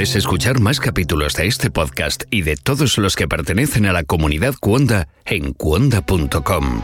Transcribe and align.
Puedes 0.00 0.16
escuchar 0.16 0.60
más 0.60 0.80
capítulos 0.80 1.34
de 1.34 1.46
este 1.46 1.68
podcast 1.68 2.22
y 2.30 2.40
de 2.40 2.56
todos 2.56 2.96
los 2.96 3.16
que 3.16 3.28
pertenecen 3.28 3.84
a 3.84 3.92
la 3.92 4.02
comunidad 4.02 4.54
Cuonda 4.58 5.08
en 5.26 5.52
cuonda.com. 5.52 6.82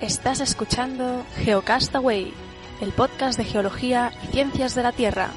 Estás 0.00 0.40
escuchando 0.40 1.24
Geocastaway, 1.36 2.34
el 2.80 2.90
podcast 2.90 3.38
de 3.38 3.44
geología 3.44 4.10
y 4.24 4.32
ciencias 4.32 4.74
de 4.74 4.82
la 4.82 4.90
Tierra. 4.90 5.30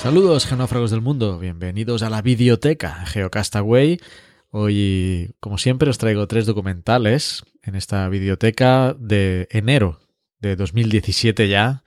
Saludos 0.00 0.46
genófragos 0.46 0.90
del 0.90 1.02
mundo, 1.02 1.38
bienvenidos 1.38 2.02
a 2.02 2.08
la 2.08 2.22
videoteca 2.22 3.04
Geocastaway. 3.04 4.00
Hoy, 4.48 5.34
como 5.40 5.58
siempre, 5.58 5.90
os 5.90 5.98
traigo 5.98 6.26
tres 6.26 6.46
documentales 6.46 7.44
en 7.62 7.74
esta 7.74 8.08
videoteca 8.08 8.96
de 8.98 9.46
enero 9.50 10.00
de 10.38 10.56
2017 10.56 11.48
ya. 11.48 11.84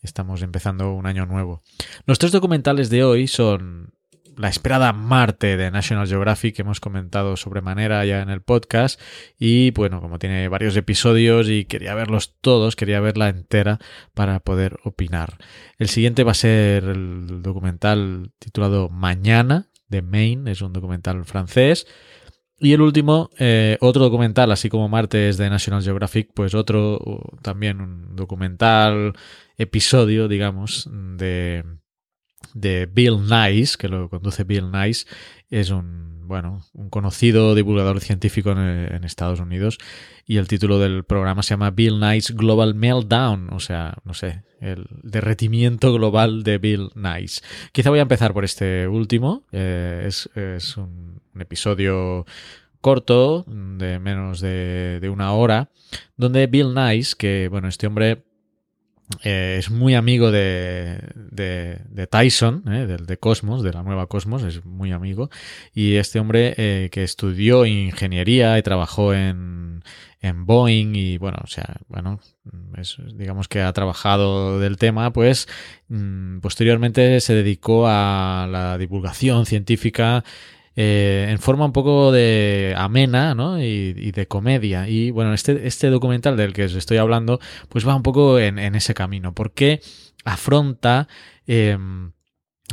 Estamos 0.00 0.40
empezando 0.40 0.94
un 0.94 1.04
año 1.04 1.26
nuevo. 1.26 1.62
Los 2.06 2.18
tres 2.18 2.32
documentales 2.32 2.88
de 2.88 3.04
hoy 3.04 3.28
son 3.28 3.92
la 4.40 4.48
esperada 4.48 4.92
Marte 4.94 5.56
de 5.58 5.70
National 5.70 6.08
Geographic 6.08 6.56
que 6.56 6.62
hemos 6.62 6.80
comentado 6.80 7.36
sobremanera 7.36 8.04
ya 8.06 8.22
en 8.22 8.30
el 8.30 8.40
podcast 8.40 8.98
y 9.38 9.70
bueno, 9.72 10.00
como 10.00 10.18
tiene 10.18 10.48
varios 10.48 10.76
episodios 10.76 11.48
y 11.48 11.66
quería 11.66 11.94
verlos 11.94 12.36
todos, 12.40 12.74
quería 12.74 13.00
verla 13.00 13.28
entera 13.28 13.78
para 14.14 14.40
poder 14.40 14.78
opinar. 14.84 15.36
El 15.78 15.88
siguiente 15.88 16.24
va 16.24 16.30
a 16.30 16.34
ser 16.34 16.84
el 16.84 17.42
documental 17.42 18.32
titulado 18.38 18.88
Mañana 18.88 19.68
de 19.88 20.00
Maine, 20.00 20.50
es 20.50 20.62
un 20.62 20.72
documental 20.72 21.24
francés. 21.26 21.86
Y 22.62 22.74
el 22.74 22.82
último, 22.82 23.30
eh, 23.38 23.78
otro 23.80 24.04
documental, 24.04 24.52
así 24.52 24.68
como 24.68 24.88
Marte 24.88 25.30
es 25.30 25.38
de 25.38 25.48
National 25.48 25.82
Geographic, 25.82 26.30
pues 26.34 26.54
otro 26.54 27.00
también 27.40 27.80
un 27.80 28.16
documental, 28.16 29.14
episodio, 29.56 30.28
digamos, 30.28 30.88
de 30.90 31.64
de 32.54 32.86
Bill 32.86 33.22
Nice, 33.28 33.76
que 33.78 33.88
lo 33.88 34.08
conduce 34.08 34.44
Bill 34.44 34.70
Nice, 34.70 35.06
es 35.50 35.70
un, 35.70 36.28
bueno, 36.28 36.62
un 36.74 36.90
conocido 36.90 37.54
divulgador 37.54 38.00
científico 38.00 38.52
en, 38.52 39.04
Estados 39.04 39.40
Unidos 39.40 39.78
y 40.26 40.36
el 40.36 40.46
título 40.46 40.78
del 40.78 41.02
programa 41.04 41.42
se 41.42 41.50
llama 41.50 41.70
Bill 41.70 41.98
Nice 41.98 42.32
Global 42.34 42.74
Meltdown, 42.74 43.52
o 43.52 43.58
sea, 43.58 43.94
no 44.04 44.14
sé, 44.14 44.44
el 44.60 44.86
derretimiento 45.02 45.92
global 45.92 46.44
de 46.44 46.58
Bill 46.58 46.90
Nice. 46.94 47.42
Quizá 47.72 47.90
voy 47.90 47.98
a 47.98 48.02
empezar 48.02 48.32
por 48.32 48.44
este 48.44 48.86
último, 48.86 49.44
eh, 49.50 50.04
es, 50.06 50.76
un, 50.76 51.20
episodio 51.38 52.26
corto, 52.80 53.44
de 53.46 53.98
menos 53.98 54.40
de, 54.40 54.98
de 55.00 55.08
una 55.08 55.32
hora, 55.32 55.70
donde 56.16 56.46
Bill 56.46 56.74
Nice, 56.74 57.14
que, 57.18 57.48
bueno, 57.48 57.66
este 57.66 57.86
hombre 57.86 58.24
eh, 59.22 59.56
es 59.58 59.70
muy 59.70 59.94
amigo 59.94 60.30
de, 60.30 60.98
de, 61.14 62.06
Tyson, 62.06 62.64
eh, 62.68 62.86
del 62.86 63.06
de 63.06 63.18
Cosmos, 63.18 63.62
de 63.62 63.72
la 63.72 63.82
nueva 63.82 64.06
Cosmos, 64.06 64.42
es 64.42 64.64
muy 64.64 64.92
amigo. 64.92 65.30
Y 65.74 65.96
este 65.96 66.20
hombre 66.20 66.54
eh, 66.56 66.88
que 66.90 67.02
estudió 67.02 67.66
ingeniería 67.66 68.58
y 68.58 68.62
trabajó 68.62 69.12
en, 69.12 69.82
en 70.20 70.46
Boeing 70.46 70.94
y 70.94 71.18
bueno, 71.18 71.38
o 71.42 71.46
sea, 71.46 71.76
bueno, 71.88 72.20
digamos 73.14 73.48
que 73.48 73.60
ha 73.62 73.72
trabajado 73.72 74.58
del 74.60 74.76
tema, 74.76 75.12
pues 75.12 75.48
mm, 75.88 76.38
posteriormente 76.40 77.20
se 77.20 77.34
dedicó 77.34 77.86
a 77.88 78.48
la 78.50 78.78
divulgación 78.78 79.46
científica 79.46 80.24
eh, 80.76 81.26
en 81.28 81.38
forma 81.38 81.64
un 81.64 81.72
poco 81.72 82.12
de 82.12 82.74
amena 82.76 83.34
¿no? 83.34 83.60
y, 83.60 84.12
de 84.12 84.26
comedia. 84.26 84.88
Y 84.88 85.10
bueno, 85.10 85.34
este, 85.34 85.66
este 85.66 85.90
documental 85.90 86.36
del 86.36 86.52
que 86.52 86.64
os 86.64 86.74
estoy 86.74 86.98
hablando, 86.98 87.40
pues 87.68 87.86
va 87.86 87.94
un 87.94 88.02
poco 88.02 88.38
en, 88.38 88.58
ese 88.58 88.94
camino, 88.94 89.34
porque 89.34 89.80
afronta 90.24 91.08
em, 91.46 92.12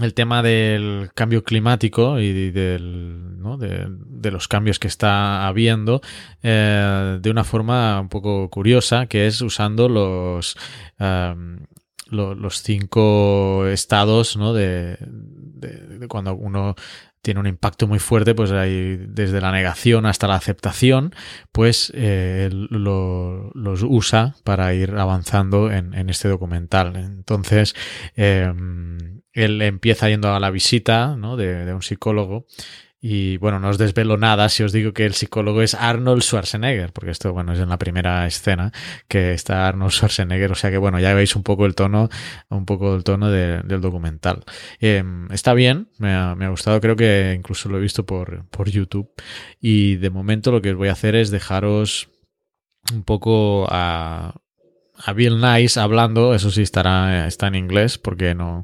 el 0.01 0.13
tema 0.13 0.43
del 0.43 1.09
cambio 1.15 1.43
climático 1.43 2.19
y 2.19 2.51
del, 2.51 3.37
de, 3.59 4.31
los 4.31 4.47
cambios 4.47 4.77
que 4.77 4.87
está 4.87 5.47
habiendo 5.47 6.01
eh, 6.43 7.17
de 7.19 7.29
una 7.31 7.43
forma 7.43 7.99
un 7.99 8.09
poco 8.09 8.49
curiosa, 8.49 9.07
que 9.07 9.27
es 9.27 9.41
usando 9.41 9.89
los... 9.89 10.55
Em, 10.99 11.59
los 12.09 12.61
cinco 12.61 13.67
estados 13.67 14.37
¿no? 14.37 14.53
de, 14.53 14.97
cuando 16.07 16.35
uno 16.35 16.75
tiene 17.27 17.41
un 17.41 17.47
impacto 17.47 17.87
muy 17.87 17.99
fuerte, 17.99 18.33
pues 18.33 18.51
desde 18.51 19.41
la 19.41 19.51
negación 19.51 20.05
hasta 20.05 20.29
la 20.29 20.35
aceptación, 20.35 21.13
pues 21.51 21.91
eh, 21.93 22.49
los 22.53 23.83
usa 23.83 24.35
para 24.45 24.73
ir 24.73 24.91
avanzando 24.91 25.69
en, 25.69 26.09
este 26.09 26.29
documental. 26.29 26.95
Entonces, 26.95 27.75
em, 28.15 29.23
él 29.33 29.61
empieza 29.61 30.07
yendo 30.07 30.33
a 30.33 30.39
la 30.39 30.51
visita 30.51 31.17
de, 31.35 31.65
de 31.65 31.73
un 31.73 31.81
psicólogo 31.81 32.45
y 32.99 33.37
bueno, 33.37 33.59
no 33.59 33.69
os 33.69 33.77
desvelo 33.77 34.17
nada 34.17 34.49
si 34.49 34.63
os 34.63 34.71
digo 34.71 34.91
que 34.91 35.05
el 35.05 35.13
psicólogo 35.13 35.61
es 35.61 35.75
Arnold 35.75 36.23
Schwarzenegger, 36.23 36.91
porque 36.93 37.11
esto, 37.11 37.31
bueno, 37.31 37.53
es 37.53 37.59
en 37.59 37.69
la 37.69 37.77
primera 37.77 38.25
escena 38.25 38.71
que 39.07 39.33
está 39.33 39.67
Arnold 39.67 39.91
Schwarzenegger, 39.91 40.51
o 40.51 40.55
sea 40.55 40.71
que 40.71 40.77
bueno, 40.77 40.99
ya 40.99 41.13
veis 41.13 41.35
un 41.35 41.43
poco 41.43 41.67
el 41.67 41.75
tono, 41.75 42.09
un 42.49 42.65
poco 42.65 42.95
el 42.95 43.03
tono 43.03 43.29
del 43.29 43.81
documental. 43.81 44.43
Em, 44.79 45.31
está 45.31 45.53
bien, 45.53 45.89
me 45.99 46.13
ha, 46.13 46.49
gustado, 46.49 46.81
creo 46.81 46.95
que 46.95 47.33
incluso 47.37 47.69
lo 47.69 47.77
he 47.77 47.81
visto 47.81 48.05
por, 48.05 48.47
por 48.49 48.69
YouTube. 48.69 49.11
Y 49.61 49.95
de 49.97 50.09
momento 50.09 50.51
lo 50.51 50.61
que 50.61 50.71
os 50.71 50.77
voy 50.77 50.89
a 50.89 50.93
hacer 50.93 51.15
es 51.15 51.29
dejaros 51.29 52.09
un 52.91 53.03
poco 53.03 53.67
a, 53.69 54.41
a 54.95 55.13
Bill 55.13 55.39
Nice 55.39 55.79
hablando, 55.79 56.33
eso 56.33 56.49
sí 56.49 56.63
estará, 56.63 57.27
está 57.27 57.47
en 57.47 57.55
inglés, 57.55 57.97
porque 57.99 58.33
no, 58.33 58.63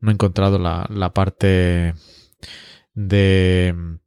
no 0.00 0.10
he 0.10 0.14
encontrado 0.14 0.58
la, 0.58 0.86
la 0.90 1.14
parte 1.14 1.94
de 3.08 3.98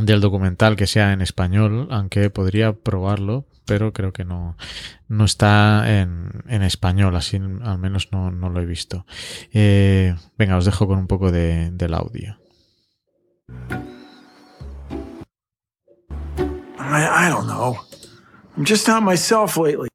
del 0.00 0.20
documental 0.20 0.76
que 0.76 0.86
sea 0.86 1.12
en 1.12 1.20
español, 1.20 1.88
aunque 1.90 2.28
podría 2.30 2.72
probarlo, 2.72 3.46
pero 3.64 3.92
creo 3.92 4.12
que 4.12 4.24
no, 4.24 4.56
no 5.08 5.24
está 5.24 6.00
en, 6.00 6.42
en 6.48 6.62
español, 6.62 7.14
así 7.16 7.36
al 7.36 7.78
menos 7.78 8.08
no, 8.12 8.30
no 8.30 8.50
lo 8.50 8.60
he 8.60 8.66
visto. 8.66 9.06
Eh, 9.52 10.16
venga, 10.36 10.56
os 10.56 10.64
dejo 10.64 10.86
con 10.86 10.98
un 10.98 11.06
poco 11.06 11.30
de, 11.30 11.70
del 11.70 11.94
audio. 11.94 12.38
I, 16.78 17.26
I 17.26 17.28
don't 17.28 17.46
know. 17.46 17.78
I'm 18.56 18.64
just 18.64 18.86
not 18.88 19.02
myself 19.02 19.56
lately. 19.56 19.88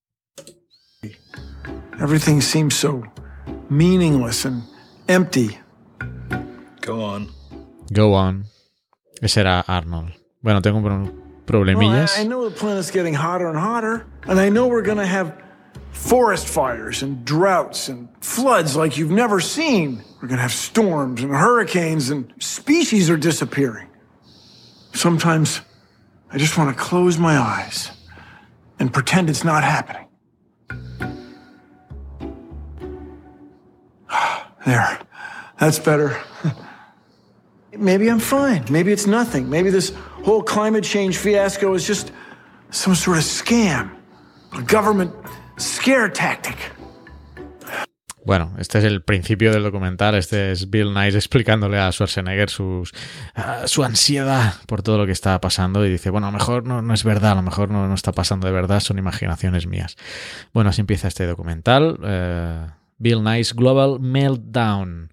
Everything 2.02 2.42
seems 2.42 2.76
so 2.76 3.04
meaningless 3.70 4.46
and 4.46 4.64
empty. 5.08 5.58
Go 6.82 7.04
on. 7.04 7.39
Go 7.92 8.14
on. 8.14 8.46
Ese 9.22 9.38
era 9.38 9.64
Arnold. 9.68 10.12
Bueno, 10.42 10.62
tengo 10.62 10.82
problemillas. 11.46 12.12
Well, 12.12 12.20
I, 12.20 12.22
I 12.22 12.28
know 12.28 12.48
the 12.48 12.56
planet's 12.56 12.92
getting 12.92 13.14
hotter 13.14 13.50
and 13.50 13.58
hotter, 13.58 14.06
and 14.28 14.40
I 14.40 14.50
know 14.50 14.68
we're 14.68 14.84
gonna 14.84 15.06
have 15.06 15.36
forest 15.92 16.48
fires 16.48 17.02
and 17.04 17.26
droughts 17.26 17.90
and 17.90 18.08
floods 18.22 18.76
like 18.76 18.98
you've 18.98 19.12
never 19.12 19.40
seen. 19.40 20.04
We're 20.22 20.28
gonna 20.28 20.42
have 20.42 20.54
storms 20.54 21.22
and 21.22 21.32
hurricanes, 21.32 22.10
and 22.10 22.32
species 22.40 23.10
are 23.10 23.18
disappearing. 23.18 23.88
Sometimes 24.94 25.62
I 26.32 26.38
just 26.38 26.58
want 26.58 26.76
to 26.76 26.82
close 26.82 27.18
my 27.18 27.38
eyes 27.38 27.92
and 28.80 28.94
pretend 28.94 29.30
it's 29.30 29.44
not 29.44 29.64
happening. 29.64 30.06
There. 34.66 35.00
That's 35.58 35.80
better. 35.80 36.22
Maybe 37.78 38.08
I'm 38.08 38.20
fine. 38.20 38.66
Maybe 38.70 38.92
it's 38.92 39.06
nothing. 39.08 39.50
Maybe 39.50 39.70
this 39.70 39.94
whole 40.24 40.42
climate 40.44 40.84
change 40.84 41.18
fiasco 41.18 41.76
is 41.76 41.88
just 41.88 42.12
some 42.72 42.96
sort 42.96 43.18
of 43.18 43.24
scam, 43.24 43.92
a 44.54 44.62
government 44.62 45.14
scare 45.58 46.10
tactic. 46.10 46.58
Bueno, 48.26 48.54
este 48.60 48.78
es 48.80 48.84
el 48.84 49.02
principio 49.02 49.52
del 49.52 49.64
documental. 49.64 50.14
Este 50.14 50.52
es 50.52 50.70
Bill 50.70 50.94
Nice 50.94 51.18
explicándole 51.18 51.80
a 51.80 51.92
Schwarzenegger 51.92 52.50
sus, 52.50 52.92
uh, 53.36 53.66
su 53.68 53.84
ansiedad 53.84 54.54
por 54.68 54.84
todo 54.84 54.98
lo 54.98 55.06
que 55.06 55.12
está 55.12 55.40
pasando. 55.42 55.86
Y 55.86 55.90
dice: 55.90 56.10
Bueno, 56.10 56.28
a 56.28 56.32
lo 56.32 56.38
mejor 56.38 56.66
no, 56.66 56.82
no 56.82 56.94
es 56.94 57.04
verdad, 57.04 57.32
a 57.32 57.36
lo 57.36 57.42
mejor 57.42 57.72
no, 57.72 57.88
no, 57.88 57.94
está 57.94 58.12
pasando 58.12 58.46
de 58.46 58.54
verdad, 58.54 58.82
son 58.82 59.00
imaginaciones 59.00 59.68
mías. 59.68 59.96
Bueno, 60.54 60.70
así 60.70 60.82
empieza 60.82 61.08
este 61.08 61.26
documental. 61.26 61.98
Uh, 62.02 62.72
Bill 62.98 63.24
Nice 63.24 63.54
Global 63.56 64.00
Meltdown. 64.00 65.12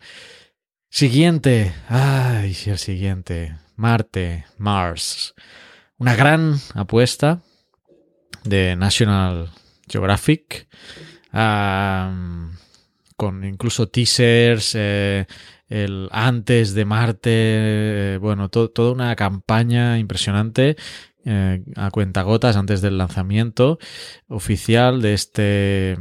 Siguiente. 0.96 1.75
Ay, 1.90 2.56
el 2.64 2.78
siguiente. 2.78 3.54
Marte, 3.75 4.46
Mars. 4.56 5.34
Una 5.98 6.16
gran 6.16 6.54
apuesta 6.72 7.43
de 8.44 8.76
National 8.76 9.50
Geographic, 9.87 10.69
con 13.14 13.44
incluso 13.44 13.88
teasers, 13.88 14.72
eh, 14.75 15.26
el 15.69 16.08
antes 16.12 16.72
de 16.72 16.87
Marte, 16.87 17.31
eh, 17.31 18.19
bueno, 18.19 18.49
toda 18.49 18.90
una 18.90 19.14
campaña 19.16 19.99
impresionante 19.99 20.76
eh, 21.26 21.62
a 21.76 21.90
cuentagotas 21.90 22.56
antes 22.56 22.81
del 22.81 22.96
lanzamiento 22.96 23.78
oficial 24.28 25.02
de 25.02 25.12
este 25.12 25.99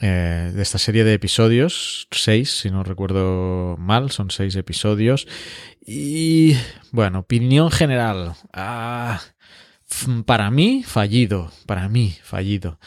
de 0.00 0.62
esta 0.62 0.78
serie 0.78 1.04
de 1.04 1.14
episodios, 1.14 2.08
seis, 2.10 2.60
si 2.60 2.70
no 2.70 2.82
recuerdo 2.82 3.76
mal, 3.78 4.10
son 4.10 4.30
seis 4.30 4.56
episodios. 4.56 5.26
Y 5.84 6.56
bueno, 6.92 7.20
opinión 7.20 7.70
general. 7.70 8.34
Ah, 8.52 9.20
para 10.24 10.50
mí, 10.50 10.82
fallido. 10.84 11.50
Para 11.66 11.88
mí, 11.88 12.16
fallido. 12.22 12.78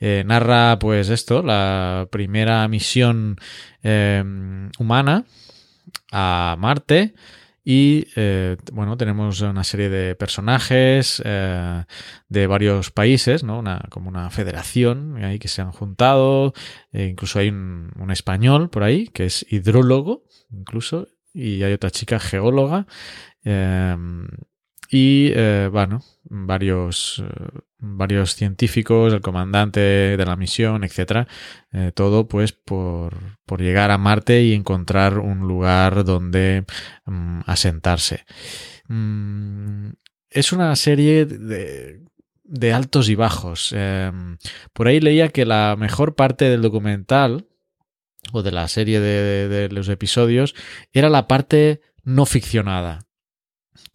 Eh, 0.00 0.22
narra, 0.26 0.78
pues, 0.78 1.08
esto, 1.08 1.42
la 1.42 2.08
primera 2.10 2.66
misión 2.68 3.36
em, 3.82 4.70
humana 4.78 5.24
a 6.12 6.56
Marte. 6.58 7.14
Y 7.70 8.06
eh, 8.16 8.56
bueno, 8.72 8.96
tenemos 8.96 9.42
una 9.42 9.62
serie 9.62 9.90
de 9.90 10.14
personajes 10.14 11.20
eh, 11.22 11.84
de 12.30 12.46
varios 12.46 12.90
países, 12.90 13.44
¿no? 13.44 13.58
Una, 13.58 13.84
como 13.90 14.08
una 14.08 14.30
federación 14.30 15.22
ahí 15.22 15.38
que 15.38 15.48
se 15.48 15.60
han 15.60 15.72
juntado. 15.72 16.54
incluso 16.94 17.40
hay 17.40 17.50
un, 17.50 17.90
un, 17.98 18.10
español 18.10 18.70
por 18.70 18.84
ahí 18.84 19.08
que 19.08 19.26
es 19.26 19.44
hidrólogo, 19.50 20.24
incluso. 20.50 21.08
Y 21.34 21.62
hay 21.62 21.74
otra 21.74 21.90
chica 21.90 22.18
geóloga. 22.18 22.86
Em, 23.44 24.28
y 24.90 25.30
eh, 25.34 25.68
bueno, 25.70 26.02
varios, 26.24 27.22
eh, 27.22 27.58
varios 27.78 28.34
científicos, 28.34 29.12
el 29.12 29.20
comandante 29.20 29.80
de 29.80 30.24
la 30.24 30.36
misión, 30.36 30.82
etcétera, 30.82 31.28
eh, 31.72 31.92
todo 31.94 32.26
pues 32.26 32.52
por, 32.52 33.14
por, 33.44 33.60
llegar 33.60 33.90
a 33.90 33.98
Marte 33.98 34.42
y 34.42 34.54
encontrar 34.54 35.18
un 35.18 35.40
lugar 35.40 36.04
donde 36.04 36.64
mm, 37.04 37.40
asentarse. 37.44 38.24
Mm, 38.88 39.90
es 40.30 40.52
una 40.52 40.74
serie 40.74 41.26
de, 41.26 42.00
de 42.44 42.72
altos 42.72 43.10
y 43.10 43.14
bajos. 43.14 43.74
Em, 43.76 44.38
por 44.72 44.88
ahí 44.88 45.00
leía 45.00 45.28
que 45.28 45.44
la 45.44 45.76
mejor 45.78 46.14
parte 46.14 46.46
del 46.46 46.62
documental 46.62 47.46
o 48.32 48.42
de 48.42 48.52
la 48.52 48.68
serie 48.68 49.00
de, 49.00 49.48
de 49.48 49.68
los 49.68 49.88
episodios 49.90 50.54
era 50.92 51.10
la 51.10 51.28
parte 51.28 51.82
no 52.04 52.24
ficcionada 52.26 53.07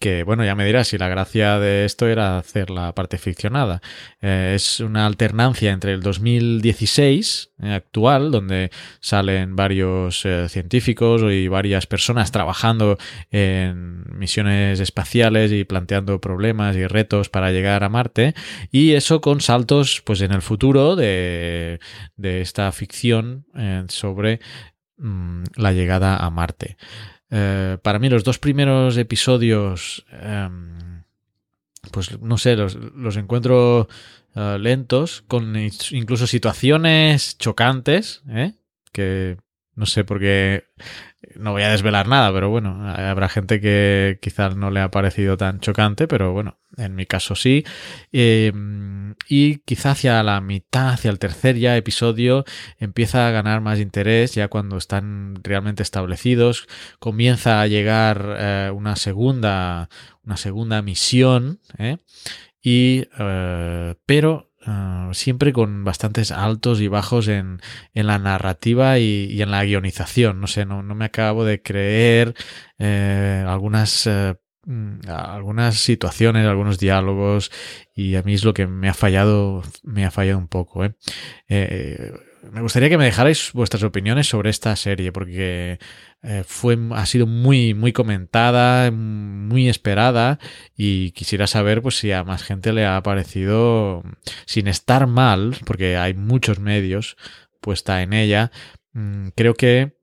que 0.04 0.24
bueno, 0.24 0.44
ya 0.44 0.54
me 0.54 0.66
dirás 0.66 0.90
si 0.90 0.98
la 0.98 1.08
gracia 1.08 1.60
de 1.60 1.86
esto 1.86 2.08
era 2.10 2.38
hacer 2.38 2.70
la 2.70 2.94
parte 2.94 3.18
ficcionada. 3.18 3.82
Eh, 4.20 4.52
es 4.54 4.82
una 4.82 5.06
alternancia 5.06 5.72
entre 5.72 5.94
el 5.94 6.02
2016 6.02 7.54
eh, 7.60 7.72
actual, 7.72 8.30
donde 8.30 8.70
salen 9.00 9.56
varios 9.56 10.26
eh, 10.26 10.50
científicos 10.50 11.22
y 11.32 11.48
varias 11.48 11.88
personas 11.88 12.34
trabajando 12.34 12.98
en 13.32 14.04
misiones 14.20 14.82
espaciales 14.82 15.54
y 15.54 15.64
planteando 15.64 16.20
problemas 16.20 16.76
y 16.76 16.86
retos 16.86 17.30
para 17.30 17.54
llegar 17.54 17.86
a 17.86 17.90
Marte, 17.90 18.36
y 18.72 18.96
eso 18.96 19.22
con 19.22 19.40
saltos 19.40 20.02
pues 20.06 20.20
en 20.20 20.34
el 20.34 20.42
futuro 20.42 20.98
de, 20.98 21.80
esta 22.22 22.70
ficción 22.74 23.46
sobre 23.88 24.42
mm, 24.98 25.44
la 25.56 25.72
llegada 25.72 26.18
a 26.18 26.30
Marte. 26.30 26.76
Eh, 27.36 27.80
para 27.82 27.98
mí 27.98 28.10
los 28.10 28.24
dos 28.24 28.38
primeros 28.38 28.96
episodios, 28.96 30.06
em, 30.12 31.02
pues 31.90 32.20
no 32.22 32.38
sé, 32.38 32.56
los, 32.56 33.18
encuentro 33.18 33.88
eh, 34.36 34.58
lentos, 34.60 35.24
con 35.28 35.56
incluso 35.58 36.28
situaciones 36.28 37.36
chocantes, 37.40 38.22
¿eh? 38.30 38.54
que 38.92 39.38
no 39.75 39.86
sé 39.86 40.04
por 40.04 40.20
qué 40.20 40.66
no 41.36 41.52
voy 41.52 41.64
a 41.64 41.72
desvelar 41.72 42.08
nada, 42.08 42.31
pero 42.34 42.50
bueno, 42.50 42.88
habrá 42.90 43.30
gente 43.30 43.60
que 43.62 44.20
quizás 44.22 44.56
no 44.56 44.72
le 44.72 44.81
ha 44.81 44.92
parecido 44.92 45.38
tan 45.38 45.60
chocante, 45.60 46.08
pero 46.08 46.34
bueno, 46.34 46.58
en 46.78 46.96
mi 46.96 47.06
caso 47.06 47.36
sí. 47.36 47.64
Em, 48.12 49.16
y 49.28 49.60
quizá 49.60 49.92
hacia 49.92 50.22
la 50.24 50.42
mitad, 50.42 50.90
hacia 50.90 51.12
el 51.12 51.20
tercer 51.20 51.58
ya 51.58 51.78
episodio, 51.78 52.46
empieza 52.80 53.28
a 53.28 53.31
ganar 53.31 53.62
más 53.62 53.80
interés 53.80 54.34
ya 54.34 54.48
cuando 54.48 54.78
están 54.78 55.36
realmente 55.44 55.84
establecidos. 55.84 56.68
Comienza 57.00 57.62
a 57.62 57.68
llegar 57.68 58.36
eh, 58.38 58.72
una 58.74 58.96
segunda, 58.96 59.90
una 60.24 60.38
segunda 60.38 60.81
misión, 60.81 61.60
¿eh? 61.78 61.98
y, 62.62 63.08
eh, 63.20 63.96
pero 64.06 64.53
Ah, 64.65 65.10
siempre 65.13 65.51
con 65.51 65.83
bastantes 65.83 66.31
altos 66.31 66.80
y 66.80 66.88
bajos 66.88 67.27
en, 67.27 67.60
en 67.94 68.07
la 68.07 68.18
narrativa 68.18 68.98
y, 68.98 69.42
en 69.42 69.51
la 69.51 69.63
guionización. 69.65 70.39
No 70.39 70.48
sé, 70.48 70.65
no, 70.65 70.83
no 70.83 70.95
me 70.95 71.06
acabo 71.06 71.44
de 71.44 71.62
creer 71.62 72.33
eh, 72.80 73.44
algunas, 73.45 74.07
eh, 74.07 74.36
mm, 74.65 75.10
algunas 75.10 75.75
situaciones, 75.80 76.48
algunos 76.48 76.80
diálogos 76.80 77.51
y 77.94 78.15
a 78.15 78.24
mí 78.24 78.33
es 78.36 78.45
lo 78.45 78.54
que 78.54 78.68
me 78.68 78.89
ha 78.89 78.94
fallado, 78.94 79.63
me 79.83 80.06
ha 80.06 80.12
fallado 80.12 80.38
un 80.39 80.48
poco. 80.48 80.86
¿eh? 80.86 80.94
Me 82.51 82.62
gustaría 82.62 82.90
que 82.90 82.98
me 82.98 83.06
dejarais 83.06 83.51
vuestras 83.54 83.84
opiniones 83.84 84.28
sobre 84.28 84.50
esta 84.50 84.75
serie, 84.75 85.12
porque 85.12 85.80
eh, 86.22 86.44
fue, 86.45 86.78
ha 86.92 87.06
sido 87.06 87.25
muy, 87.25 87.74
muy 87.74 87.94
comentada, 87.94 88.92
muy 88.92 89.69
esperada, 89.69 90.40
y 90.75 91.12
quisiera 91.12 91.48
saber 91.48 91.81
pues, 91.81 91.98
si 91.98 92.12
a 92.12 92.24
más 92.24 92.44
gente 92.44 92.74
le 92.74 92.86
ha 92.86 93.01
parecido, 93.01 94.04
sin 94.45 94.68
estar 94.68 95.07
mal, 95.07 95.56
porque 95.66 95.98
hay 95.98 96.13
muchos 96.13 96.60
medios 96.60 97.18
puesta 97.62 98.01
en 98.01 98.13
ella, 98.13 98.51
mm, 98.94 99.30
creo 99.36 99.54
que 99.54 100.03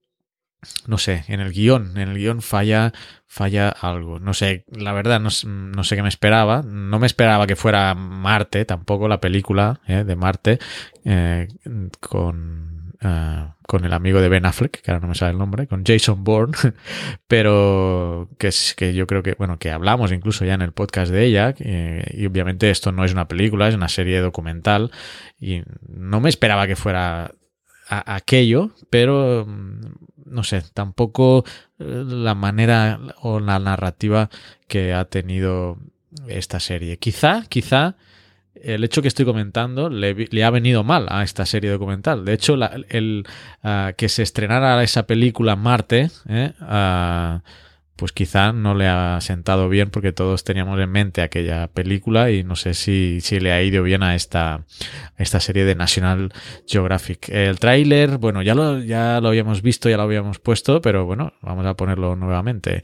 no 0.87 0.99
sé, 0.99 1.25
en 1.29 1.41
el 1.41 1.53
guion, 1.53 1.97
en 1.97 2.09
el 2.11 2.19
guion 2.19 2.43
falla, 2.43 2.93
falla 3.27 3.71
algo. 3.71 4.19
No 4.19 4.35
sé, 4.35 4.65
la 4.71 4.93
verdad, 4.93 5.21
no, 5.21 5.31
sé 5.31 5.97
qué 5.97 6.03
me 6.03 6.09
esperaba. 6.09 6.63
No 6.63 6.99
me 6.99 7.07
esperaba 7.07 7.47
que 7.47 7.57
fuera 7.57 7.95
Marte, 7.95 8.65
tampoco 8.65 9.09
la 9.09 9.21
película 9.21 9.81
eh, 9.87 10.05
de 10.05 10.17
Marte, 10.17 10.59
eh, 11.05 11.49
con, 12.01 12.93
eh, 13.01 13.47
con 13.67 13.85
el 13.87 13.93
amigo 13.95 14.21
de 14.21 14.29
Ben 14.29 14.45
Affleck, 14.45 14.83
que 14.83 14.91
ahora 14.91 15.01
no 15.01 15.09
me 15.09 15.15
sale 15.15 15.33
el 15.33 15.39
nombre, 15.39 15.67
con 15.67 15.83
Jason 15.83 16.25
Bourne, 16.25 16.55
pero 17.27 18.29
que 18.39 18.49
es 18.49 18.75
que 18.75 18.93
yo 18.93 19.07
creo 19.07 19.23
que, 19.23 19.35
bueno, 19.39 19.59
que 19.59 19.71
hablamos 19.71 20.13
incluso 20.13 20.45
ya 20.45 20.55
en 20.55 20.63
el 20.63 20.73
podcast 20.73 21.11
de 21.11 21.25
ella, 21.25 21.55
y 21.59 22.27
obviamente 22.27 22.71
esto 22.71 22.93
no 22.93 23.05
es 23.05 23.13
una 23.13 23.29
película, 23.29 23.69
es 23.69 23.75
una 23.75 23.89
serie 23.89 24.21
documental, 24.21 24.91
y 25.41 25.63
no 25.89 26.21
me 26.21 26.29
esperaba 26.29 26.67
que 26.67 26.77
fuera 26.77 27.33
aquello, 27.91 28.71
pero 28.89 29.45
mm, 29.47 29.81
no 30.27 30.45
sé, 30.45 30.63
tampoco 30.73 31.45
eh, 31.79 32.05
la 32.07 32.35
manera 32.35 33.01
o 33.21 33.41
la 33.41 33.59
narrativa 33.59 34.31
que 34.69 34.95
ha 34.95 35.05
tenido 35.05 35.79
esta 36.29 36.61
serie. 36.61 36.99
Quizá, 36.99 37.45
quizá 37.49 37.97
el 38.55 38.85
hecho 38.85 39.03
que 39.03 39.09
estoy 39.09 39.25
comentando 39.25 39.89
le, 39.91 40.45
ha 40.45 40.51
venido 40.51 40.85
mal 40.85 41.07
a 41.09 41.23
esta 41.23 41.47
serie 41.47 41.71
documental. 41.71 42.25
De 42.25 42.35
hecho, 42.35 42.57
el 42.89 43.27
ah, 43.63 43.93
que 43.97 44.09
se 44.09 44.23
estrenara 44.23 44.83
esa 44.83 45.07
película 45.07 45.57
Marte, 45.57 46.11
eh, 46.29 46.53
ah, 46.61 47.43
pues 48.01 48.13
quizá 48.13 48.55
no 48.55 48.75
le 48.75 48.89
ha 48.89 49.21
sentado 49.21 49.69
bien 49.69 49.91
porque 49.91 50.11
todos 50.11 50.43
teníamos 50.43 50.81
en 50.81 50.91
mente 50.91 51.21
aquella 51.21 51.67
película 51.67 52.31
y 52.31 52.43
no 52.43 52.57
sé 52.57 52.73
si, 52.73 53.21
si 53.21 53.41
le 53.41 53.53
ha 53.53 53.63
ido 53.63 53.83
bien 53.83 54.03
a 54.03 54.15
esta, 54.15 54.65
esta 55.19 55.39
serie 55.39 55.67
de 55.67 55.75
National 55.75 56.33
Geographic. 56.67 57.29
El 57.29 57.59
tráiler, 57.59 58.17
bueno, 58.17 58.41
ya 58.41 58.55
lo, 58.55 58.79
ya 58.79 59.21
lo 59.21 59.29
habíamos 59.29 59.61
visto, 59.61 59.91
ya 59.91 59.99
lo 59.99 60.05
habíamos 60.05 60.39
puesto, 60.39 60.81
pero 60.81 61.05
bueno, 61.05 61.35
vamos 61.43 61.67
a 61.67 61.75
ponerlo 61.75 62.17
nuevamente. 62.17 62.81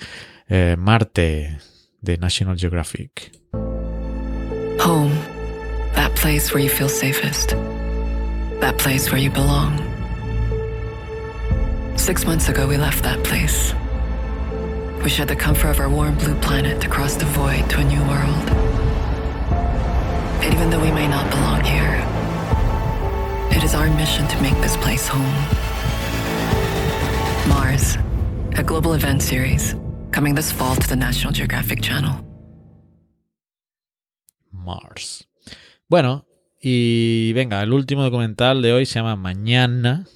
Eh, 0.51 0.77
Marte 0.79 1.61
de 2.03 2.19
National 2.19 2.59
Geographic. 2.59 3.33
Home, 4.81 5.15
that 5.95 6.15
place 6.15 6.53
where 6.53 6.63
you 6.63 6.69
feel 6.69 6.91
safest. 6.91 7.55
That 8.61 8.77
place 8.77 9.11
where 9.11 9.23
you 9.23 9.31
belong. 9.31 9.81
Six 11.97 12.27
months 12.27 12.51
ago 12.51 12.69
we 12.69 12.77
left 12.77 13.03
that 13.05 13.25
place. 13.25 13.75
We 15.03 15.11
shed 15.11 15.29
the 15.29 15.37
comfort 15.37 15.71
of 15.71 15.81
our 15.81 15.89
warm 15.89 16.17
blue 16.17 16.35
planet 16.41 16.81
to 16.83 16.89
cross 16.89 17.15
the 17.15 17.25
void 17.27 17.69
to 17.71 17.79
a 17.79 17.85
new 17.85 18.01
world. 18.03 18.51
And 20.43 20.55
even 20.55 20.71
though 20.71 20.81
we 20.81 20.91
may 20.91 21.09
not 21.09 21.31
belong 21.31 21.63
here, 21.65 22.03
it 23.57 23.63
is 23.65 23.75
our 23.75 23.89
mission 23.97 24.27
to 24.29 24.43
make 24.43 24.55
this 24.61 24.77
place 24.77 25.09
home. 25.09 25.37
Mars, 27.49 27.97
a 28.57 28.63
global 28.63 28.95
event 28.95 29.23
series, 29.23 29.75
coming 30.11 30.35
this 30.35 30.51
fall 30.51 30.75
to 30.77 30.89
the 30.89 30.97
National 30.97 31.33
Geographic 31.33 31.81
Channel. 31.83 32.25
Mars. 34.53 35.27
Bueno, 35.89 36.27
y 36.61 37.33
venga, 37.35 37.63
el 37.63 37.73
último 37.73 38.03
documental 38.03 38.63
de 38.63 38.73
hoy 38.73 38.87
se 38.87 38.99
llama 38.99 39.15
Mañana, 39.15 40.07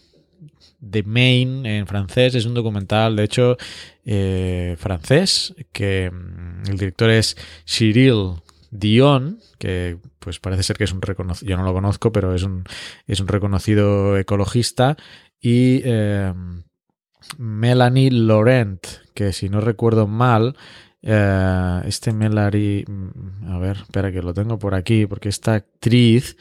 The 0.88 1.02
Main 1.02 1.66
en 1.66 1.86
francés. 1.86 2.34
Es 2.34 2.46
un 2.46 2.54
documental, 2.54 3.16
de 3.16 3.24
hecho, 3.24 3.56
eh, 4.04 4.76
francés, 4.78 5.54
que 5.72 6.10
mm, 6.10 6.70
el 6.70 6.78
director 6.78 7.10
es 7.10 7.36
Cyril 7.66 8.34
Dion, 8.70 9.40
que 9.58 9.98
pues 10.18 10.38
parece 10.38 10.62
ser 10.62 10.76
que 10.76 10.84
es 10.84 10.92
un 10.92 11.02
reconocido, 11.02 11.48
yo 11.50 11.56
no 11.56 11.64
lo 11.64 11.72
conozco, 11.72 12.12
pero 12.12 12.34
es 12.34 12.42
un, 12.42 12.64
es 13.06 13.20
un 13.20 13.28
reconocido 13.28 14.16
ecologista, 14.16 14.96
y 15.40 15.80
eh, 15.84 16.32
Melanie 17.38 18.10
Laurent, 18.10 18.80
que 19.14 19.32
si 19.32 19.48
no 19.48 19.60
recuerdo 19.60 20.06
mal, 20.06 20.56
eh, 21.02 21.82
este 21.86 22.12
Melanie, 22.12 22.84
mm, 22.86 23.52
a 23.52 23.58
ver, 23.58 23.78
espera 23.78 24.12
que 24.12 24.22
lo 24.22 24.34
tengo 24.34 24.58
por 24.58 24.74
aquí, 24.74 25.06
porque 25.06 25.28
esta 25.28 25.54
actriz 25.54 26.36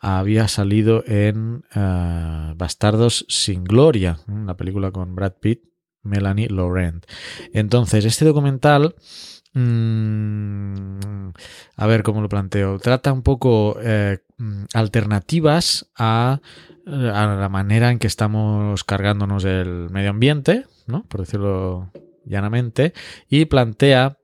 había 0.00 0.48
salido 0.48 1.02
en 1.06 1.64
eh, 1.74 2.52
Bastardos 2.56 3.24
sin 3.28 3.64
Gloria, 3.64 4.18
la 4.26 4.56
película 4.56 4.90
con 4.90 5.14
Brad 5.14 5.34
Pitt, 5.40 5.62
Melanie 6.02 6.48
Laurent. 6.48 7.04
Entonces, 7.52 8.04
este 8.04 8.24
documental, 8.24 8.94
mm, 9.54 11.30
a 11.76 11.86
ver 11.86 12.02
cómo 12.02 12.20
lo 12.20 12.28
planteo, 12.28 12.78
trata 12.78 13.12
un 13.12 13.22
poco 13.22 13.76
eh, 13.82 14.18
mm, 14.38 14.64
alternativas 14.74 15.90
a, 15.96 16.40
a, 16.86 17.36
la 17.40 17.48
manera 17.48 17.90
en 17.90 17.98
que 17.98 18.06
estamos 18.06 18.84
cargándonos 18.84 19.44
el 19.44 19.90
medio 19.90 20.10
ambiente, 20.10 20.66
¿no? 20.86 21.04
por 21.04 21.20
decirlo 21.20 21.90
llanamente, 22.24 22.92
y 23.28 23.46
plantea 23.46 24.18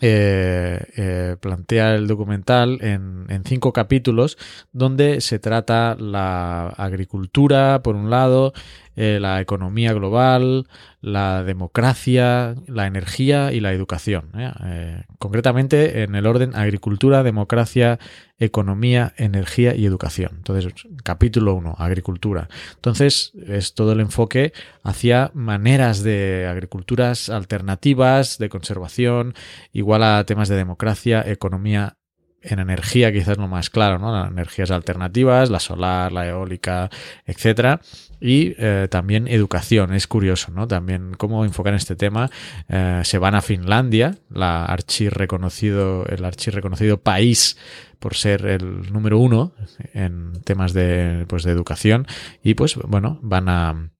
eh, 0.00 0.84
eh, 0.96 1.36
plantea 1.40 1.94
el 1.94 2.06
documental 2.06 2.78
en, 2.82 3.26
en, 3.28 3.44
cinco 3.44 3.72
capítulos 3.72 4.38
donde 4.72 5.20
se 5.20 5.38
trata 5.38 5.96
la 5.98 6.68
agricultura, 6.68 7.82
por 7.82 7.94
un 7.94 8.10
lado, 8.10 8.52
eh, 8.96 9.18
la 9.20 9.40
economía 9.42 9.92
global, 9.92 10.66
la 11.02 11.44
democracia, 11.44 12.54
la 12.66 12.86
energía 12.86 13.52
y 13.52 13.60
la 13.60 13.72
educación. 13.72 14.30
¿eh? 14.36 14.52
Eh, 14.64 15.02
concretamente 15.18 16.02
en 16.02 16.14
el 16.14 16.26
orden 16.26 16.56
agricultura, 16.56 17.22
democracia, 17.22 17.98
economía, 18.38 19.12
energía 19.18 19.74
y 19.74 19.84
educación. 19.84 20.32
Entonces, 20.36 20.72
capítulo 21.04 21.54
1, 21.54 21.76
agricultura. 21.78 22.48
Entonces, 22.74 23.32
es 23.46 23.74
todo 23.74 23.92
el 23.92 24.00
enfoque 24.00 24.52
hacia 24.82 25.30
maneras 25.34 26.02
de 26.02 26.46
agriculturas 26.48 27.28
alternativas, 27.28 28.38
de 28.38 28.48
conservación, 28.48 29.34
igual 29.72 30.02
a 30.02 30.24
temas 30.24 30.48
de 30.48 30.56
democracia, 30.56 31.22
economía, 31.26 31.98
en 32.46 32.58
energía 32.58 33.12
quizás 33.12 33.36
lo 33.38 33.48
más 33.48 33.70
claro, 33.70 33.98
¿no? 33.98 34.12
Las 34.12 34.30
energías 34.30 34.70
alternativas, 34.70 35.50
la 35.50 35.60
solar, 35.60 36.12
la 36.12 36.26
eólica, 36.26 36.90
etcétera. 37.24 37.80
Y 38.20 38.54
eh, 38.58 38.88
también 38.90 39.28
educación, 39.28 39.92
es 39.92 40.06
curioso, 40.06 40.50
¿no? 40.52 40.66
También 40.66 41.12
cómo 41.14 41.44
enfocar 41.44 41.74
este 41.74 41.96
tema. 41.96 42.30
Eh, 42.68 43.02
se 43.04 43.18
van 43.18 43.34
a 43.34 43.42
Finlandia, 43.42 44.18
la 44.30 44.64
archi 44.64 45.08
reconocido, 45.08 46.06
el 46.06 46.24
archi 46.24 46.50
reconocido 46.50 47.00
país 47.02 47.56
por 47.98 48.14
ser 48.14 48.46
el 48.46 48.92
número 48.92 49.18
uno 49.18 49.52
en 49.92 50.32
temas 50.44 50.72
de, 50.72 51.26
pues, 51.28 51.42
de 51.42 51.52
educación. 51.52 52.06
Y 52.42 52.54
pues, 52.54 52.76
bueno, 52.76 53.18
van 53.22 53.48
a 53.48 53.90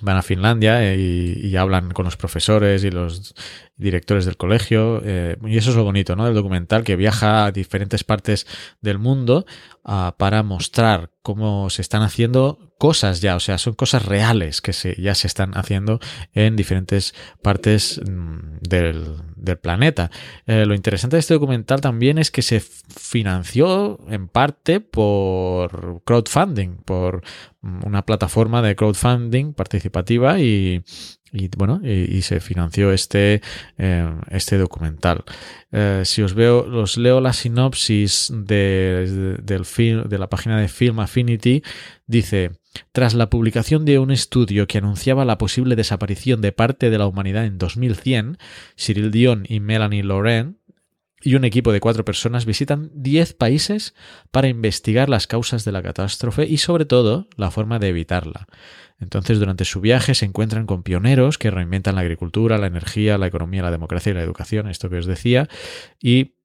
van 0.00 0.16
a 0.16 0.22
Finlandia 0.22 0.94
y, 0.94 1.38
y, 1.44 1.56
hablan 1.56 1.90
con 1.90 2.06
los 2.06 2.16
profesores 2.16 2.82
y 2.82 2.90
los 2.90 3.34
directores 3.76 4.24
del 4.24 4.36
colegio. 4.36 5.00
Eh, 5.04 5.36
y 5.44 5.56
eso 5.56 5.70
es 5.70 5.76
lo 5.76 5.84
bonito, 5.84 6.16
¿no? 6.16 6.24
Del 6.24 6.34
documental 6.34 6.84
que 6.84 6.96
viaja 6.96 7.46
a 7.46 7.52
diferentes 7.52 8.04
partes 8.04 8.46
del 8.80 8.98
mundo 8.98 9.44
uh, 9.84 10.12
para 10.16 10.42
mostrar 10.42 11.10
cómo 11.22 11.70
se 11.70 11.82
están 11.82 12.02
haciendo 12.02 12.72
cosas 12.78 13.20
ya, 13.20 13.36
o 13.36 13.40
sea, 13.40 13.58
son 13.58 13.74
cosas 13.74 14.04
reales 14.04 14.60
que 14.60 14.72
se, 14.72 15.00
ya 15.00 15.14
se 15.14 15.28
están 15.28 15.56
haciendo 15.56 16.00
en 16.32 16.56
diferentes 16.56 17.14
partes 17.40 18.00
mm, 18.04 18.58
del, 18.60 19.18
del, 19.36 19.56
planeta. 19.58 20.10
Eh, 20.46 20.66
lo 20.66 20.74
interesante 20.74 21.14
de 21.14 21.20
este 21.20 21.34
documental 21.34 21.80
también 21.80 22.18
es 22.18 22.32
que 22.32 22.42
se 22.42 22.58
financió 22.58 24.00
en 24.08 24.26
parte 24.26 24.80
por 24.80 26.02
crowdfunding, 26.04 26.78
por 26.84 27.22
mm, 27.60 27.86
una 27.86 28.04
plataforma 28.04 28.62
de 28.62 28.74
crowdfunding 28.74 29.54
participativa 29.54 30.40
y, 30.40 30.82
y 31.32 31.48
bueno, 31.56 31.80
y, 31.82 32.20
se 32.22 32.40
financió 32.40 32.92
este, 32.92 33.40
eh, 33.78 34.14
este 34.30 34.58
documental. 34.58 35.24
Eh, 35.70 36.02
si 36.04 36.22
os 36.22 36.34
veo, 36.34 36.82
os 36.82 36.98
leo 36.98 37.20
la 37.20 37.32
sinopsis 37.32 38.30
de, 38.34 39.06
de, 39.08 39.36
del 39.42 39.64
film, 39.64 40.08
de 40.08 40.18
la 40.18 40.28
página 40.28 40.60
de 40.60 40.68
Film 40.68 41.00
Affinity, 41.00 41.62
dice, 42.06 42.50
tras 42.92 43.14
la 43.14 43.30
publicación 43.30 43.84
de 43.84 43.98
un 43.98 44.10
estudio 44.10 44.66
que 44.66 44.78
anunciaba 44.78 45.24
la 45.24 45.38
posible 45.38 45.76
desaparición 45.76 46.42
de 46.42 46.52
parte 46.52 46.90
de 46.90 46.98
la 46.98 47.06
humanidad 47.06 47.46
en 47.46 47.56
2100, 47.58 48.36
Cyril 48.76 49.10
Dion 49.10 49.44
y 49.48 49.60
Melanie 49.60 50.02
Laurent 50.02 50.56
y 51.22 51.34
un 51.34 51.44
equipo 51.44 51.72
de 51.72 51.80
cuatro 51.80 52.04
personas 52.04 52.46
visitan 52.46 52.90
10 52.94 53.34
países 53.34 53.94
para 54.30 54.48
investigar 54.48 55.08
las 55.08 55.26
causas 55.26 55.64
de 55.64 55.72
la 55.72 55.82
catástrofe 55.82 56.46
y 56.46 56.58
sobre 56.58 56.84
todo 56.84 57.28
la 57.36 57.50
forma 57.50 57.78
de 57.78 57.88
evitarla. 57.88 58.46
Entonces, 58.98 59.38
durante 59.38 59.64
su 59.64 59.80
viaje 59.80 60.14
se 60.14 60.24
encuentran 60.24 60.66
con 60.66 60.82
pioneros 60.82 61.38
que 61.38 61.50
reinventan 61.50 61.96
la 61.96 62.02
agricultura, 62.02 62.58
la 62.58 62.66
energía, 62.66 63.18
la 63.18 63.26
economía, 63.26 63.62
la 63.62 63.70
democracia 63.70 64.10
y 64.10 64.14
la 64.14 64.22
educación, 64.22 64.68
esto 64.68 64.90
que 64.90 64.98
os 64.98 65.06
decía, 65.06 65.48
y 66.00 66.36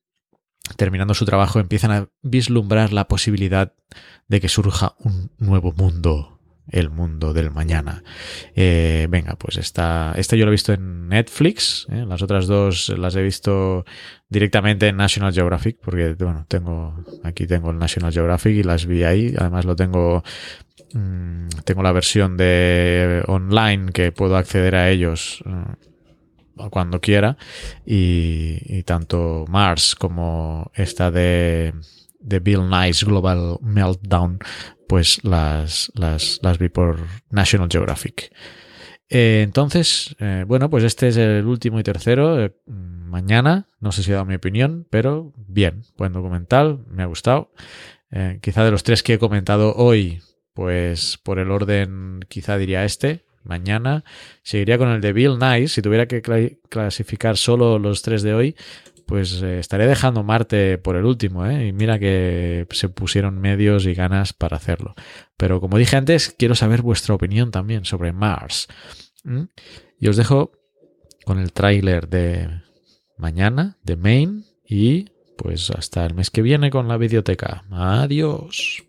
terminando 0.76 1.14
su 1.14 1.26
trabajo 1.26 1.60
empiezan 1.60 1.92
a 1.92 2.10
vislumbrar 2.22 2.94
la 2.94 3.08
posibilidad 3.08 3.74
de 4.28 4.42
que 4.42 4.50
surja 4.50 4.96
un 5.00 5.32
nuevo 5.38 5.72
mundo 5.72 6.37
el 6.70 6.90
mundo 6.90 7.34
del 7.34 7.52
mañana. 7.52 8.04
Eh, 8.56 9.08
venga, 9.10 9.36
pues 9.36 9.58
esta, 9.58 10.14
esta 10.18 10.36
yo 10.36 10.46
lo 10.46 10.52
he 10.52 10.60
visto 10.60 10.74
en 10.74 11.08
Netflix, 11.10 11.88
¿eh? 11.90 12.06
las 12.08 12.22
otras 12.22 12.48
dos 12.48 12.90
las 12.98 13.16
he 13.16 13.22
visto 13.22 13.86
directamente 14.30 14.88
en 14.88 14.98
National 14.98 15.34
Geographic, 15.34 15.78
porque 15.82 16.16
bueno, 16.20 16.46
tengo, 16.48 17.04
aquí 17.24 17.48
tengo 17.48 17.72
el 17.72 17.78
National 17.78 18.12
Geographic 18.12 18.54
y 18.54 18.64
las 18.64 18.86
vi 18.86 19.04
ahí, 19.04 19.34
además 19.38 19.66
lo 19.66 19.76
tengo 19.76 20.24
Mm, 20.94 21.50
tengo 21.66 21.84
la 21.84 21.92
versión 21.92 22.38
de 22.38 23.24
online 23.28 23.92
que 23.92 24.12
puedo 24.14 24.38
acceder 24.38 24.76
a 24.76 24.90
ellos 24.90 25.44
uh, 25.46 26.70
cuando 26.70 27.02
quiera 27.02 27.38
y, 27.86 28.58
y, 28.66 28.84
tanto 28.84 29.46
Mars 29.50 29.96
como 29.96 30.72
esta 30.76 31.12
de, 31.12 31.74
de 32.20 32.40
Bill 32.40 32.70
Nice 32.70 33.06
Global 33.06 33.58
Meltdown 33.62 34.40
pues 34.88 35.24
las, 35.24 35.92
las, 35.96 36.40
las 36.42 36.58
vi 36.58 36.70
por 36.70 37.00
National 37.30 37.68
Geographic. 37.70 38.32
Eh, 39.10 39.42
entonces, 39.44 40.16
eh, 40.20 40.44
bueno, 40.48 40.70
pues 40.70 40.84
este 40.84 41.10
es 41.10 41.18
el 41.18 41.46
último 41.46 41.80
y 41.80 41.84
tercero. 41.84 42.44
Eh, 42.44 42.54
mañana, 42.66 43.68
no 43.80 43.92
sé 43.92 44.04
si 44.04 44.12
he 44.12 44.14
dado 44.14 44.26
mi 44.26 44.36
opinión, 44.36 44.88
pero 44.90 45.34
bien, 45.36 45.84
buen 45.98 46.14
documental, 46.14 46.84
me 46.90 47.04
ha 47.04 47.08
gustado. 47.08 47.52
Quizá 48.42 48.64
de 48.64 48.72
los 48.72 48.84
tres 48.84 49.04
que 49.04 49.16
he 49.16 49.20
comentado 49.20 49.76
hoy, 49.76 50.22
pues 50.54 51.20
por 51.22 51.40
el 51.40 51.52
orden 51.52 52.22
quizá 52.30 52.58
diría 52.58 52.86
este. 52.86 53.26
Mañana 53.44 54.06
seguiría 54.44 54.78
con 54.78 54.88
el 54.88 55.02
de 55.02 55.12
Bill 55.12 55.38
Nice. 55.38 55.76
Si 55.76 55.82
tuviera 55.82 56.08
que 56.08 56.22
cl 56.22 56.58
clasificar 56.70 57.36
solo 57.36 57.80
los 57.80 58.02
tres 58.04 58.24
de 58.24 58.34
hoy, 58.34 58.56
pues 59.08 59.42
eh, 59.42 59.60
estaré 59.60 59.88
dejando 59.88 60.22
Marte 60.22 60.78
por 60.78 60.96
el 60.98 61.06
último. 61.06 61.46
¿eh? 61.48 61.68
Y 61.68 61.74
mira 61.74 61.98
que 61.98 62.68
se 62.72 62.90
pusieron 62.90 63.40
medios 63.40 63.86
y 63.86 63.94
ganas 63.94 64.34
para 64.34 64.58
hacerlo. 64.58 64.94
Pero 65.38 65.60
como 65.60 65.78
dije 65.78 65.96
antes, 65.96 66.36
quiero 66.38 66.54
saber 66.54 66.82
vuestra 66.82 67.16
opinión 67.16 67.50
también 67.50 67.86
sobre 67.86 68.12
Mars. 68.12 68.68
Y 70.00 70.08
os 70.08 70.18
dejo 70.18 70.52
con 71.26 71.40
el 71.40 71.54
tráiler 71.54 72.08
de 72.10 72.62
mañana, 73.18 73.78
de 73.84 73.96
Maine. 73.96 74.44
Y 74.70 75.10
pues 75.38 75.72
hasta 75.72 76.06
el 76.06 76.14
mes 76.14 76.30
que 76.30 76.42
viene 76.42 76.70
con 76.70 76.88
la 76.88 76.98
videoteca. 76.98 77.64
Adiós. 77.72 78.87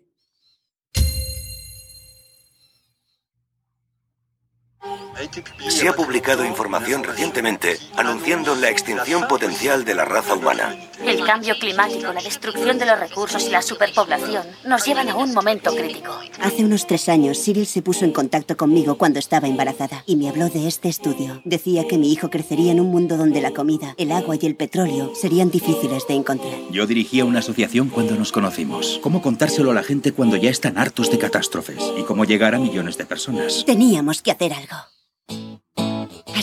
Se 5.69 5.87
ha 5.87 5.93
publicado 5.93 6.45
información 6.45 7.03
recientemente 7.03 7.77
anunciando 7.97 8.55
la 8.55 8.69
extinción 8.69 9.27
potencial 9.27 9.83
de 9.83 9.95
la 9.95 10.05
raza 10.05 10.35
humana. 10.35 10.75
El 11.05 11.25
cambio 11.25 11.55
climático, 11.59 12.13
la 12.13 12.21
destrucción 12.21 12.77
de 12.77 12.85
los 12.85 12.99
recursos 12.99 13.45
y 13.45 13.49
la 13.49 13.61
superpoblación 13.61 14.45
nos 14.65 14.85
llevan 14.85 15.09
a 15.09 15.15
un 15.15 15.33
momento 15.33 15.75
crítico. 15.75 16.13
Hace 16.41 16.63
unos 16.63 16.87
tres 16.87 17.09
años, 17.09 17.43
Cyril 17.43 17.65
se 17.65 17.81
puso 17.81 18.05
en 18.05 18.11
contacto 18.11 18.55
conmigo 18.55 18.97
cuando 18.97 19.19
estaba 19.19 19.47
embarazada 19.47 20.03
y 20.05 20.15
me 20.15 20.29
habló 20.29 20.49
de 20.49 20.67
este 20.67 20.87
estudio. 20.89 21.41
Decía 21.43 21.87
que 21.87 21.97
mi 21.97 22.11
hijo 22.11 22.29
crecería 22.29 22.71
en 22.71 22.79
un 22.79 22.91
mundo 22.91 23.17
donde 23.17 23.41
la 23.41 23.51
comida, 23.51 23.95
el 23.97 24.11
agua 24.11 24.37
y 24.39 24.45
el 24.45 24.55
petróleo 24.55 25.13
serían 25.15 25.51
difíciles 25.51 26.07
de 26.07 26.15
encontrar. 26.15 26.53
Yo 26.71 26.87
dirigía 26.87 27.25
una 27.25 27.39
asociación 27.39 27.89
cuando 27.89 28.15
nos 28.15 28.31
conocimos. 28.31 28.99
¿Cómo 29.01 29.21
contárselo 29.21 29.71
a 29.71 29.73
la 29.73 29.83
gente 29.83 30.13
cuando 30.13 30.37
ya 30.37 30.49
están 30.49 30.77
hartos 30.77 31.11
de 31.11 31.19
catástrofes? 31.19 31.83
¿Y 31.97 32.03
cómo 32.03 32.25
llegar 32.25 32.55
a 32.55 32.59
millones 32.59 32.97
de 32.97 33.05
personas? 33.05 33.63
Teníamos 33.65 34.21
que 34.21 34.31
hacer 34.31 34.53
algo. 34.53 34.75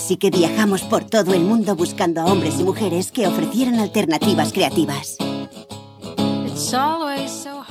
Así 0.06 0.18
que 0.18 0.30
viajamos 0.30 0.82
por 0.82 1.02
todo 1.02 1.34
el 1.34 1.40
mundo 1.40 1.74
buscando 1.74 2.20
a 2.20 2.26
hombres 2.26 2.60
y 2.60 2.62
mujeres 2.62 3.10
que 3.10 3.26
ofrecieran 3.26 3.80
alternativas 3.80 4.52
creativas. 4.52 5.16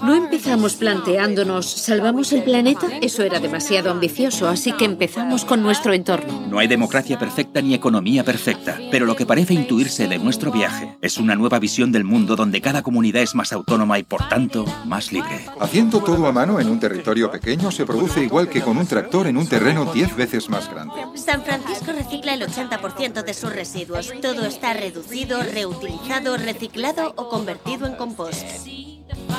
No 0.03 0.13
empezamos 0.13 0.75
planteándonos, 0.75 1.65
¿salvamos 1.65 2.33
el 2.33 2.43
planeta? 2.43 2.87
Eso 3.01 3.23
era 3.23 3.39
demasiado 3.39 3.89
ambicioso, 3.91 4.47
así 4.47 4.73
que 4.73 4.85
empezamos 4.85 5.45
con 5.45 5.63
nuestro 5.63 5.93
entorno. 5.93 6.45
No 6.49 6.59
hay 6.59 6.67
democracia 6.67 7.17
perfecta 7.17 7.61
ni 7.61 7.73
economía 7.73 8.23
perfecta, 8.23 8.77
pero 8.91 9.05
lo 9.05 9.15
que 9.15 9.25
parece 9.25 9.53
intuirse 9.53 10.07
de 10.07 10.17
nuestro 10.17 10.51
viaje 10.51 10.97
es 11.01 11.17
una 11.17 11.35
nueva 11.35 11.59
visión 11.59 11.91
del 11.91 12.03
mundo 12.03 12.35
donde 12.35 12.61
cada 12.61 12.83
comunidad 12.83 13.21
es 13.21 13.35
más 13.35 13.53
autónoma 13.53 13.97
y 13.97 14.03
por 14.03 14.27
tanto 14.27 14.65
más 14.85 15.11
libre. 15.11 15.45
Haciendo 15.59 16.01
todo 16.01 16.27
a 16.27 16.31
mano 16.31 16.59
en 16.59 16.69
un 16.69 16.79
territorio 16.79 17.31
pequeño 17.31 17.71
se 17.71 17.85
produce 17.85 18.23
igual 18.23 18.49
que 18.49 18.61
con 18.61 18.77
un 18.77 18.85
tractor 18.85 19.27
en 19.27 19.37
un 19.37 19.47
terreno 19.47 19.85
10 19.85 20.15
veces 20.15 20.49
más 20.49 20.69
grande. 20.69 20.95
San 21.15 21.43
Francisco 21.43 21.93
recicla 21.93 22.33
el 22.33 22.41
80% 22.41 23.23
de 23.23 23.33
sus 23.33 23.53
residuos. 23.53 24.11
Todo 24.21 24.45
está 24.45 24.73
reducido, 24.73 25.41
reutilizado, 25.41 26.37
reciclado 26.37 27.13
o 27.15 27.29
convertido 27.29 27.87
en 27.87 27.95
compost. 27.95 28.45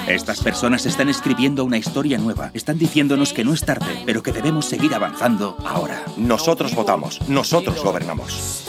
Estas 0.07 0.41
personas 0.41 0.87
están 0.87 1.09
escribiendo 1.09 1.65
una 1.65 1.79
historia 1.79 2.17
nueva. 2.17 2.53
Están 2.55 2.79
diciéndonos 2.79 3.33
que 3.33 3.45
no 3.45 3.53
es 3.53 3.63
tarde, 3.63 4.03
pero 4.07 4.23
que 4.23 4.31
debemos 4.31 4.67
seguir 4.67 4.95
avanzando 4.95 5.57
ahora. 5.65 6.05
Nosotros 6.17 6.73
votamos, 6.77 7.21
nosotros 7.29 7.83
gobernamos. 7.83 8.65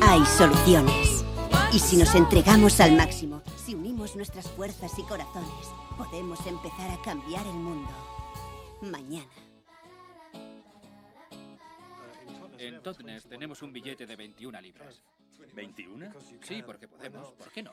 Hay 0.00 0.26
soluciones. 0.36 1.24
Y 1.72 1.78
si 1.78 1.96
nos 1.96 2.14
entregamos 2.16 2.80
al 2.80 2.96
máximo, 2.96 3.42
si 3.64 3.76
unimos 3.76 4.16
nuestras 4.16 4.50
fuerzas 4.50 4.92
y 4.98 5.02
corazones, 5.02 5.50
podemos 5.96 6.44
empezar 6.46 6.90
a 6.90 7.00
cambiar 7.02 7.46
el 7.46 7.54
mundo. 7.54 7.90
Mañana. 8.82 9.43
En 12.68 12.80
Totnes 12.80 13.26
tenemos 13.28 13.60
un 13.60 13.74
billete 13.74 14.06
de 14.06 14.16
21 14.16 14.58
libras. 14.62 15.02
¿21? 15.54 16.10
Sí, 16.40 16.62
porque 16.64 16.88
podemos. 16.88 17.32
¿Por 17.32 17.52
qué 17.52 17.62
no? 17.62 17.72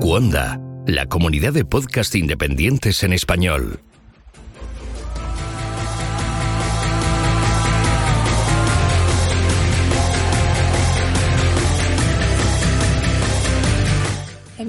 Cuonda, 0.00 0.60
la 0.86 1.06
comunidad 1.08 1.54
de 1.54 1.64
podcast 1.64 2.14
independientes 2.14 3.02
en 3.04 3.14
español. 3.14 3.80